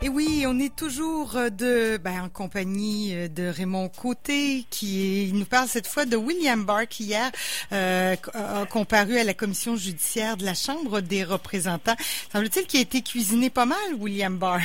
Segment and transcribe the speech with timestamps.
[0.00, 5.44] Et oui, on est toujours euh, ben, en compagnie euh, de Raymond Côté, qui nous
[5.44, 7.32] parle cette fois de William Barr, qui hier
[7.72, 11.96] euh, a comparu à la commission judiciaire de la Chambre des représentants.
[12.30, 14.60] Semble-t-il qu'il a été cuisiné pas mal, William Barr.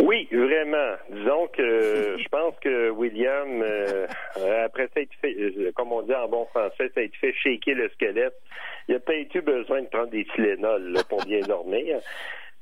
[0.00, 0.94] Oui, vraiment.
[1.10, 3.62] Disons que je pense que William,
[4.64, 5.36] après ça, fait,
[5.74, 8.40] comme on dit en bon français, été fait shaker le squelette.
[8.88, 11.98] Il a peut-être eu besoin de prendre des Tylenol pour bien dormir.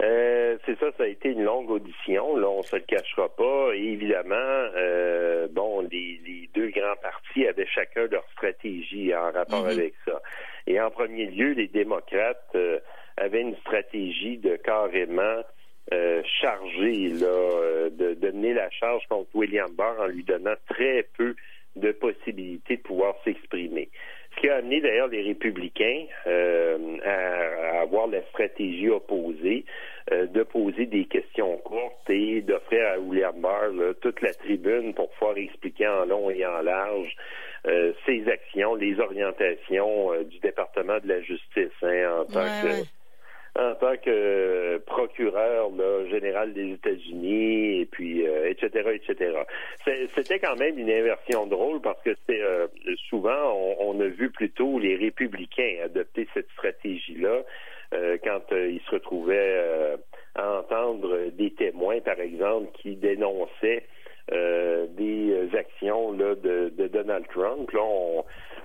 [0.02, 2.36] Euh, c'est ça, ça a été une longue audition.
[2.36, 3.74] Là, on se le cachera pas.
[3.74, 9.70] Et évidemment, euh, bon, les, deux grands partis avaient chacun leur stratégie en rapport mhm.
[9.70, 10.20] avec ça.
[10.66, 12.80] Et en premier lieu, les démocrates euh,
[13.16, 15.42] avaient une stratégie de carrément
[16.40, 21.36] charger là, de, de mener la charge contre William Barr en lui donnant très peu
[21.76, 23.90] de possibilités de pouvoir s'exprimer.
[24.34, 29.64] Ce qui a amené d'ailleurs les républicains euh, à, avoir la stratégie opposée
[30.12, 35.10] euh, de poser des questions courtes et d'offrir à William Barr toute la tribune pour
[35.10, 37.14] pouvoir expliquer en long et en large
[37.66, 43.03] euh, ses actions, les orientations du département de la justice hein, en tant que
[43.56, 45.70] en tant que procureur
[46.10, 49.32] général des États-Unis et puis etc etc.
[50.14, 52.42] C'était quand même une inversion drôle parce que c'est
[53.08, 57.42] souvent on, a vu plutôt les républicains adopter cette stratégie là
[57.94, 59.96] euh, quand euh, ils se retrouvaient euh,
[60.34, 63.84] à entendre des témoins par exemple qui dénonçaient
[64.30, 67.70] des actions là, de, Donald Trump.
[67.72, 67.80] Là,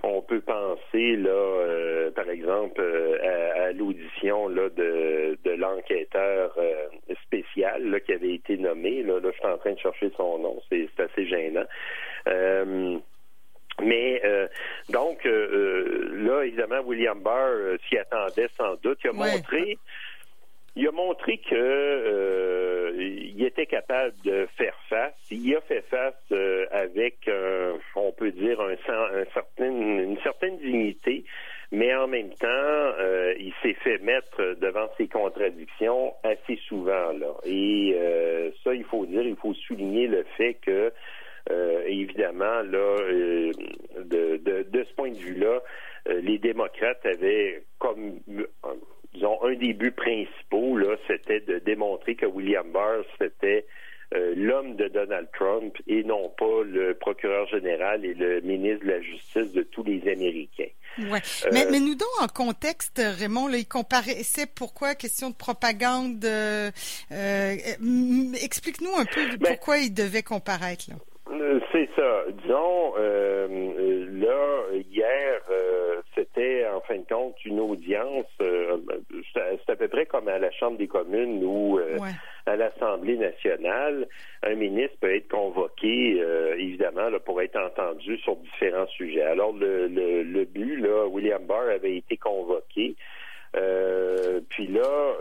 [0.04, 2.82] on, peut penser là, par exemple,
[3.22, 6.58] à, l'audition là de, de l'enquêteur
[7.24, 9.04] spécial là, qui avait été nommé.
[9.04, 11.66] Là, là, je suis en train de chercher son nom, c'est assez gênant.
[13.82, 14.48] Mais euh,
[14.90, 19.00] donc euh, euh, là, évidemment, William Barr s'y attendait sans doute.
[19.04, 19.78] Il a montré,
[20.76, 25.14] il a montré que il était capable de faire face.
[25.32, 26.32] Il a fait face
[26.72, 27.30] avec,
[27.96, 31.24] on peut dire, un, un certain, une certaine dignité.
[31.72, 32.94] Mais en même temps,
[33.40, 37.34] il s'est fait mettre devant ses contradictions assez souvent là.
[37.46, 37.96] Et
[38.64, 40.92] ça, il faut dire, il faut souligner le fait que
[41.52, 43.52] euh, évidemment, là, euh,
[43.98, 45.62] de, de, de, ce point de vue-là,
[46.08, 48.20] euh, les démocrates avaient comme
[49.14, 53.66] disons un des buts principaux là, c'était de démontrer que William Barr c'était
[54.12, 59.02] l'homme de Donald Trump et non pas le procureur général et le ministre de la
[59.02, 60.72] Justice de tous les Américains.
[60.98, 61.20] Ouais.
[61.52, 66.26] mais, mais, nous donnons en contexte, Raymond, là, il comparaissait pourquoi, question de propagande.
[68.44, 70.86] Explique-nous un peu ben, pourquoi il devait comparaître.
[70.90, 70.96] Là.
[71.32, 72.24] Euh, c'est ça.
[72.42, 73.69] Disons, euh,
[76.90, 81.44] fin de compte une audience, c'est à peu près comme à la Chambre des communes
[81.44, 81.80] ou
[82.46, 84.08] à l'Assemblée nationale,
[84.44, 86.22] un ministre peut être convoqué,
[86.58, 89.22] évidemment, là, pour être entendu sur différents sujets.
[89.22, 92.96] Alors, le, le, le but, là, William Barr avait été convoqué.
[93.54, 95.14] puis là,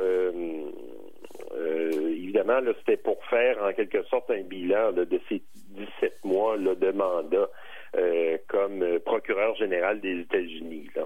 [1.58, 6.74] évidemment, là, c'était pour faire en quelque sorte un bilan de ces 17 mois là,
[6.74, 7.48] de mandat
[7.96, 10.90] euh, comme euh, procureur général des États-Unis.
[10.98, 11.04] Euh,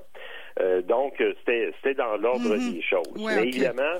[0.86, 2.72] donc, c'était dans l'ordre mm-hmm.
[2.74, 3.12] des choses.
[3.16, 3.98] Mais évidemment,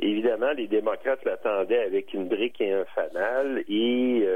[0.00, 4.26] évidemment, les démocrates l'attendaient avec une brique et un fanal et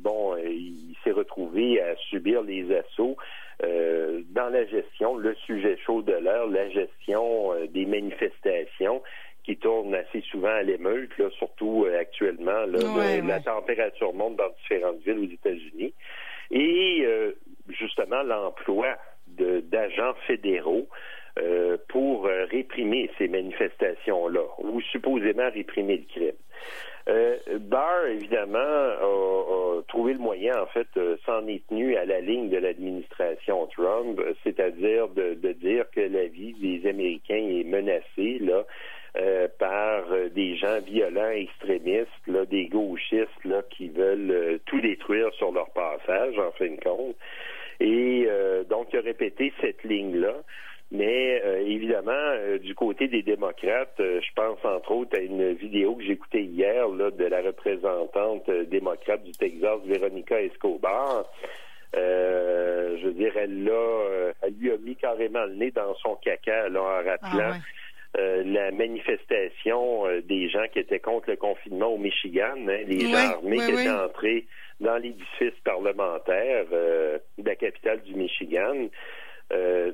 [0.00, 3.16] bon, il s'est retrouvé à subir les assauts
[3.60, 9.02] dans la gestion, le sujet chaud de l'heure, la gestion des manifestations
[9.46, 12.66] qui tourne assez souvent à l'émeute, surtout euh, actuellement.
[12.66, 15.94] La température monte dans différentes villes aux États-Unis.
[16.50, 17.32] Et euh,
[17.68, 18.96] justement, l'emploi
[19.76, 20.88] d'agents fédéraux
[21.38, 26.40] euh, pour réprimer ces manifestations-là, ou supposément réprimer le crime.
[27.08, 30.88] Euh, Barr, évidemment, a, trouvé le moyen, en fait,
[31.26, 36.24] s'en est tenu à la ligne de l'administration Trump, c'est-à-dire de, de, dire que la
[36.24, 38.64] vie des Américains est menacée, là,
[39.18, 44.78] euh, par euh, des gens violents, extrémistes, là, des gauchistes là, qui veulent euh, tout
[44.80, 47.16] détruire sur leur passage, en fin de compte.
[47.80, 48.28] Et
[48.70, 50.34] donc, il a répété cette ligne-là.
[50.90, 56.42] Mais évidemment, du côté des démocrates, je pense entre autres à une vidéo que j'écoutais
[56.42, 61.26] hier là, de la représentante démocrate du Texas, Véronica Escobar.
[61.92, 66.70] je veux dire, elle l'a, elle lui a mis carrément le nez dans son caca
[66.70, 67.58] là, en rappelant ah
[68.18, 73.00] euh, la manifestation euh, des gens qui étaient contre le confinement au Michigan, hein, les
[73.00, 74.46] gens armés qui étaient entrés
[74.80, 78.88] dans l'édifice parlementaire euh, de la capitale du Michigan.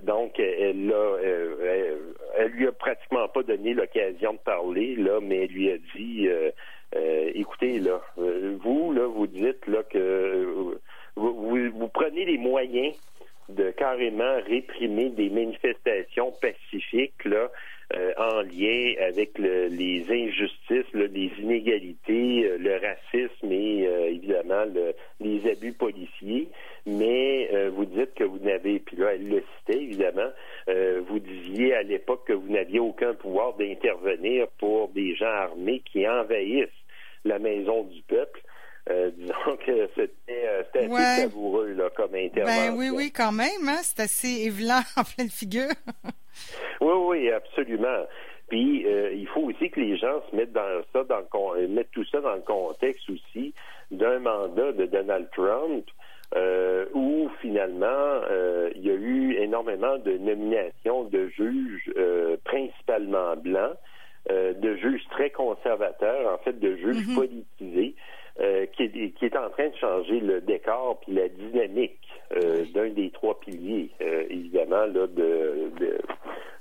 [0.05, 1.17] donc, elle, a,
[2.39, 6.29] elle, lui a pratiquement pas donné l'occasion de parler, là, mais elle lui a dit,
[7.35, 10.79] écoutez, là, vous, là, vous dites là que
[11.17, 12.95] vous, vous prenez les moyens
[13.55, 17.27] de carrément réprimer des manifestations pacifiques
[17.95, 24.65] euh, en lien avec les injustices, les inégalités, euh, le racisme et euh, évidemment
[25.21, 26.49] les abus policiers.
[26.87, 30.31] Mais vous dites que vous n'avez, puis là elle le citait évidemment,
[30.67, 36.09] vous disiez à l'époque que vous n'aviez aucun pouvoir d'intervenir pour des gens armés qui
[36.09, 36.67] envahissent
[37.25, 38.43] la maison du peuple.
[38.91, 42.73] Euh, disons que c'était euh, assez savoureux là, comme intervention.
[42.73, 43.69] Ben oui, oui, quand même.
[43.69, 43.79] Hein?
[43.83, 45.71] C'est assez évident en pleine figure.
[46.81, 48.07] oui, oui, absolument.
[48.49, 51.23] Puis euh, il faut aussi que les gens se mettent dans ça, dans
[51.55, 53.55] le, mettent tout ça dans le contexte aussi
[53.93, 55.87] d'un mandat de Donald Trump.
[56.95, 58.21] où finalement
[58.75, 61.93] il y a eu énormément de nominations de juges
[62.45, 63.77] principalement blancs,
[64.31, 67.15] de juges très conservateurs, en fait de juges mm-hmm.
[67.15, 67.95] politisés,
[68.41, 72.01] euh, qui, est, qui, est, en train de changer le décor puis la dynamique
[72.35, 75.99] euh, d'un des trois piliers, euh, évidemment, là, de, de,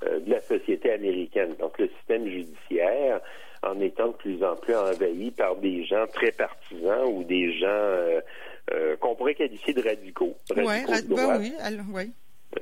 [0.01, 1.56] de, la société américaine.
[1.59, 3.21] Donc, le système judiciaire,
[3.63, 8.19] en étant de plus en plus envahi par des gens très partisans ou des gens
[9.00, 10.35] qu'on pourrait qualifier de radicaux.
[10.53, 11.53] radicaux ben oui,
[11.94, 12.12] oui.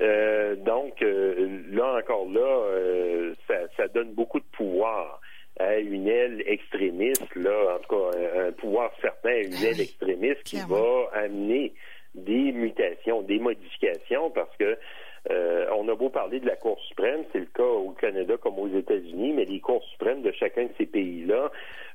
[0.00, 4.99] Euh, donc, là encore là, ça, ça, donne beaucoup de pouvoir
[5.82, 8.18] une aile extrémiste, là, en tout cas,
[8.48, 11.72] un, pouvoir certain une ah aile extrémiste qui va amener
[12.14, 14.76] des mutations, des modifications, parce que
[15.30, 18.58] euh, on a beau parler de la Cour suprême, c'est le cas au Canada comme
[18.58, 21.50] aux États-Unis, mais les cours suprêmes de chacun de ces pays-là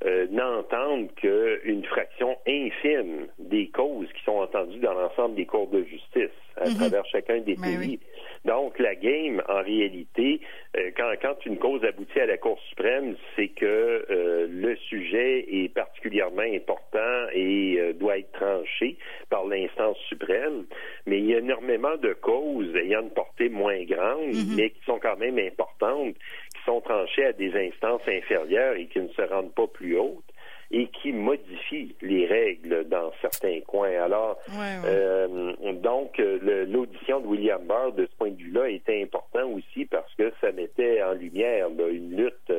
[0.05, 5.83] euh, n'entendent qu'une fraction infime des causes qui sont entendues dans l'ensemble des cours de
[5.83, 6.75] justice à mhm.
[6.75, 7.99] travers chacun des ben pays.
[8.45, 10.39] Donc, la game, en réalité,
[10.77, 15.45] euh, quand, quand une cause aboutit à la Cour suprême, c'est que euh, le sujet
[15.49, 18.97] est particulièrement important et euh, doit être tranché
[19.35, 20.65] par l'instance suprême.
[21.05, 24.55] Mais il y a énormément de causes ayant une portée moins grande, mm-hmm.
[24.55, 28.99] mais qui sont quand même importantes, qui sont tranchées à des instances inférieures et qui
[28.99, 30.23] ne se rendent pas plus hautes
[30.71, 34.01] et qui modifie les règles dans certains coins.
[34.01, 39.85] Alors, euh, donc, l'audition de William Barr, de ce point de vue-là, était important aussi
[39.85, 42.51] parce que ça mettait en lumière une lutte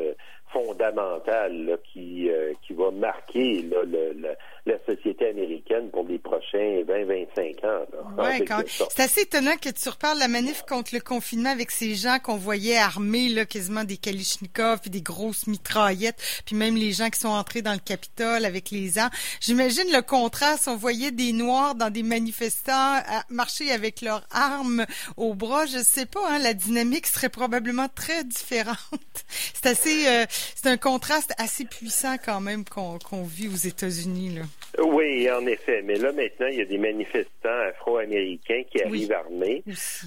[0.56, 3.64] euh, fondamentale qui, euh, qui va marquer
[4.66, 7.86] la société américaine pour les prochains 20-25 ans.
[8.18, 8.44] Ouais,
[8.90, 12.36] c'est assez étonnant que tu reparles la manif contre le confinement avec ces gens qu'on
[12.36, 17.20] voyait armés, là, quasiment des Kalichnikov et des grosses mitraillettes, puis même les gens qui
[17.20, 19.10] sont entrés dans le Capitole avec les armes.
[19.40, 20.68] J'imagine le contraste.
[20.68, 24.86] On voyait des Noirs dans des manifestants marcher avec leurs armes
[25.16, 25.66] au bras.
[25.66, 28.78] Je sais pas, hein, la dynamique serait probablement très différente.
[29.54, 30.24] C'est assez, euh,
[30.54, 34.40] c'est un contraste assez puissant quand même qu'on vit aux États-Unis.
[34.78, 35.82] Oui, en effet.
[35.82, 39.62] Mais là, maintenant, il y a des manifestants afro-américains qui arrivent armés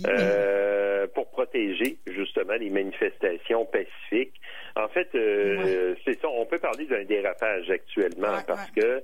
[0.08, 4.40] euh, pour protéger justement les manifestations pacifiques.
[4.76, 6.28] En fait, euh, c'est ça.
[6.30, 9.04] On peut parler d'un dérapage actuellement parce que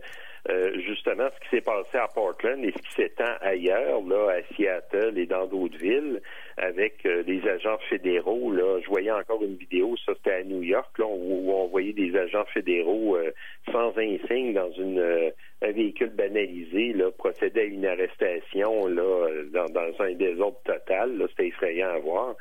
[0.49, 4.53] euh, justement ce qui s'est passé à Portland et ce qui s'étend ailleurs, là, à
[4.53, 6.21] Seattle et dans d'autres villes,
[6.57, 8.51] avec euh, des agents fédéraux.
[8.51, 11.93] Là, je voyais encore une vidéo, ça c'était à New York, là, où, on voyait
[11.93, 13.31] des agents fédéraux euh,
[13.71, 15.31] sans insigne dans une
[15.61, 21.25] un véhicule banalisé, là, procéder à une arrestation là, dans, dans un désordre total.
[21.29, 22.35] C'était effrayant à voir.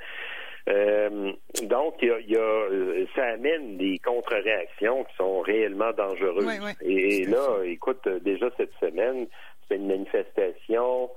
[0.69, 1.33] Euh,
[1.65, 6.75] donc, il y a, ça amène des contre-réactions qui sont réellement dangereuses.
[6.81, 9.27] Et, là, écoute, déjà cette semaine,
[9.63, 11.11] c'était une manifestation.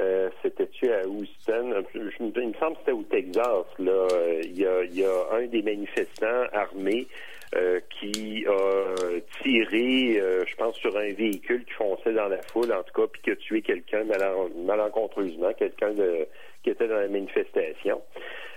[0.00, 1.84] Euh, c'était-tu à Houston?
[1.94, 3.64] Je, il me semble que c'était au Texas.
[3.78, 4.08] Là,
[4.42, 7.06] il y a, il y a un des manifestants armés
[7.54, 12.72] euh, qui a tiré, euh, je pense, sur un véhicule qui fonçait dans la foule,
[12.72, 14.04] en tout cas, puis qui a tué quelqu'un
[14.66, 15.92] malencontreusement, quelqu'un
[16.62, 18.02] qui était dans la manifestation.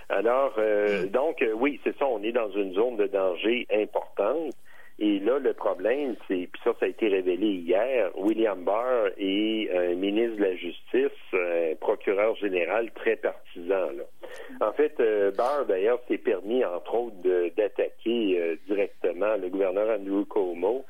[0.08, 4.54] Alors, euh, donc, euh, oui, c'est ça, on est dans une zone de danger importante.
[5.00, 9.70] Et là, le problème, c'est, puis ça, ça a été révélé hier, William Barr est
[9.70, 13.92] un ministre de la Justice, un procureur général très partisan.
[13.92, 14.04] Là.
[14.60, 17.16] En fait, euh, Barr, d'ailleurs, s'est permis, entre autres,
[17.56, 20.84] d'attaquer directement le gouverneur Andrew Cuomo,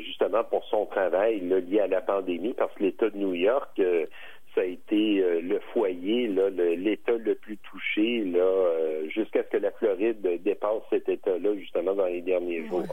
[0.00, 4.06] justement pour son travail lié à la pandémie, parce que l'État de New York a
[4.66, 10.20] été euh, le foyer, l'État le, plus touché, là, euh, jusqu'à ce que la Floride
[10.42, 12.84] dépasse cet État-là, justement, dans les derniers jours.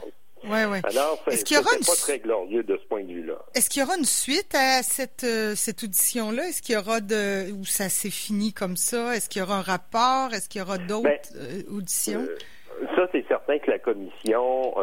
[0.44, 0.80] Ouais, ouais.
[0.84, 1.86] Alors, aura une...
[1.86, 3.38] pas très glorieux de ce point de vue-là.
[3.54, 6.48] Est-ce qu'il y aura une suite à cette euh, cette audition-là?
[6.48, 9.16] Est-ce qu'il y aura de où ça s'est fini comme ça?
[9.16, 10.34] Est-ce qu'il y aura un rapport?
[10.34, 12.26] Est-ce qu'il y aura d'autres ben, auditions?
[12.94, 14.74] Ça, c'est certain que la commission,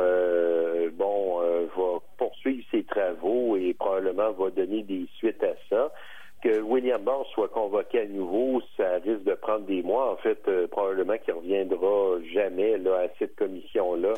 [0.94, 1.40] bon,
[1.78, 5.92] va poursuivre ses travaux et probablement va donner des suites à ça
[6.42, 10.12] que William Barr soit convoqué à nouveau, ça risque de prendre des mois.
[10.12, 14.14] En fait, euh, probablement qu'il reviendra jamais là, à cette commission-là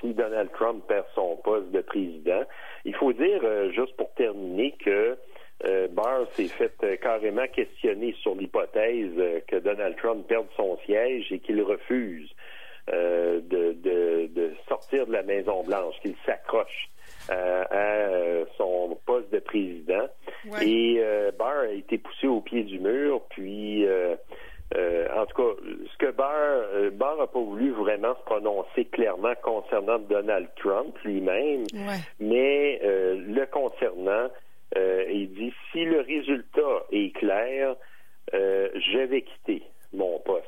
[0.00, 2.42] si Donald Trump perd son poste de président.
[2.84, 5.18] Il faut dire, euh, juste pour terminer, que
[5.64, 11.40] euh, Barr s'est fait carrément questionner sur l'hypothèse que Donald Trump perde son siège et
[11.40, 12.30] qu'il refuse
[12.86, 13.40] de,
[13.74, 16.88] de, sortir de la Maison Blanche, qu'il s'accroche
[17.28, 17.66] à
[18.56, 20.06] son poste de président.
[20.62, 24.16] Et euh, Barr a été poussé au pied du mur, puis euh,
[24.76, 25.62] euh, en tout cas,
[25.92, 31.64] ce que Barr, Barr n'a pas voulu vraiment se prononcer clairement concernant Donald Trump lui-même,
[32.20, 34.28] mais le concernant,
[34.76, 37.76] il dit si le résultat est clair,
[38.32, 39.62] je vais quitter
[39.92, 40.44] mon poste.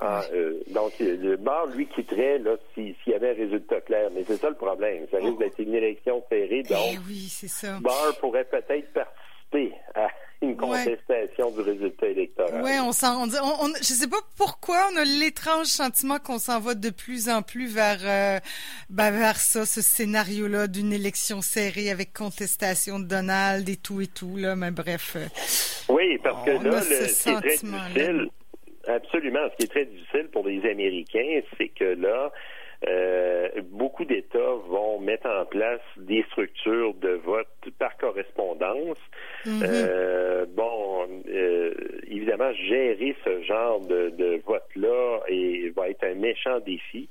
[0.00, 0.22] Ah,
[0.68, 4.10] donc, le Barr, lui, quitterait là s'il y avait un résultat clair.
[4.14, 5.06] Mais c'est ça le problème.
[5.10, 5.38] Ça risque oh.
[5.38, 6.62] d'être une élection serrée.
[6.64, 7.78] Eh donc, oui, c'est ça.
[7.80, 9.06] Barr pourrait peut-être participer à
[10.68, 12.62] contestation du résultat électoral.
[12.62, 16.60] Oui, on s'en, on, on, je sais pas pourquoi on a l'étrange sentiment qu'on s'en
[16.60, 18.38] va de plus en plus vers, euh,
[18.90, 24.06] ben vers ça, ce scénario-là d'une élection serrée avec contestation de Donald et tout et
[24.06, 24.56] tout là.
[24.56, 25.16] Mais bref.
[25.16, 25.26] Euh,
[25.88, 28.28] oui, parce que là, le, ce qui est très difficile,
[28.86, 32.32] absolument, ce qui est très difficile pour les Américains, c'est que là,
[32.86, 37.46] euh, beaucoup d'États vont mettre en place des structures de vote
[37.78, 38.98] par correspondance.
[39.46, 39.62] Mm-hmm.
[39.64, 41.74] euh, bon, euh,
[42.08, 45.20] évidemment, gérer ce genre de, de vote-là
[45.74, 47.08] va être un méchant défi.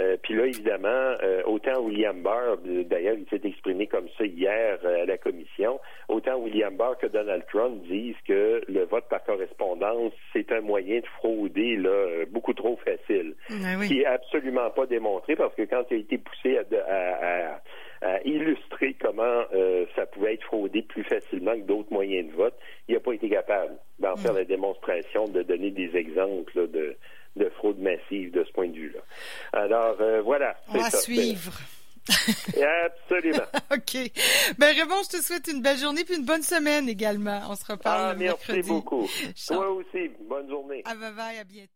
[0.00, 4.78] Euh, puis là, évidemment, euh, autant William Barr, d'ailleurs, il s'est exprimé comme ça hier
[4.84, 9.24] euh, à la commission, autant William Barr que Donald Trump disent que le vote par
[9.24, 13.34] correspondance, c'est un moyen de frauder là, beaucoup trop facile.
[13.50, 17.60] Ben qui est absolument pas démontré parce que quand il a été poussé à,
[18.24, 19.42] illustrer comment
[19.96, 22.54] ça pouvait être fraudé plus facilement que d'autres moyens de vote,
[22.86, 24.18] il n'a pas été capable d'en mm.
[24.18, 26.96] faire la démonstration, de donner des exemples de
[27.38, 29.00] de fraude massive de ce point de vue-là.
[29.52, 30.56] Alors, euh, voilà.
[30.68, 31.52] On va suivre.
[32.08, 33.44] Absolument.
[33.72, 34.10] OK.
[34.58, 37.40] Ben, Raymond, je te souhaite une belle journée puis une bonne semaine également.
[37.50, 39.06] On se reparle ah, merci beaucoup.
[39.46, 40.10] Toi aussi.
[40.28, 40.82] Bonne journée.
[40.84, 41.72] À bye bye, à bientôt.